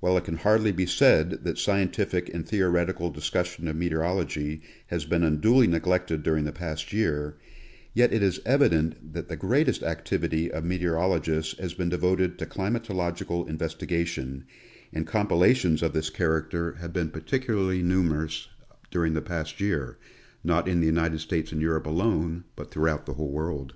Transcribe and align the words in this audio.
While 0.00 0.16
it 0.16 0.24
can 0.24 0.38
hardly 0.38 0.72
be 0.72 0.86
said 0.86 1.44
that 1.44 1.56
scien 1.56 1.90
tific 1.92 2.32
and 2.34 2.48
theoretical 2.48 3.10
discussion 3.10 3.68
of 3.68 3.76
meteorology 3.76 4.62
has 4.86 5.04
been 5.04 5.22
unduly 5.22 5.66
neglected 5.66 6.22
during 6.22 6.44
the 6.44 6.52
past 6.54 6.90
year, 6.90 7.36
yet 7.92 8.10
it 8.10 8.22
is 8.22 8.40
evident 8.46 9.12
that 9.12 9.28
the 9.28 9.36
great 9.36 9.68
est 9.68 9.82
activity 9.86 10.50
of 10.50 10.64
meteorologists 10.64 11.54
has 11.58 11.74
been 11.74 11.90
devoted 11.90 12.38
to 12.38 12.46
climatological 12.46 13.46
investigation, 13.46 14.46
and 14.90 15.06
compilations 15.06 15.82
of 15.82 15.92
this 15.92 16.08
character 16.08 16.72
have 16.80 16.94
been 16.94 17.10
par 17.10 17.20
152 17.20 17.22
National 17.22 17.74
Geographic 17.74 17.84
Magazine. 17.84 17.84
ticularly 17.84 17.84
numerous 18.16 18.48
during 18.90 19.12
the 19.12 19.20
past 19.20 19.60
year— 19.60 19.98
not 20.52 20.66
in 20.66 20.80
the 20.80 20.86
United 20.86 21.18
States 21.18 21.52
and 21.52 21.60
Europe 21.60 21.84
alone, 21.86 22.44
but 22.56 22.70
throughout 22.70 23.04
the 23.04 23.12
whole 23.12 23.30
world. 23.32 23.74